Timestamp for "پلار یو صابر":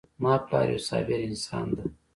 0.45-1.19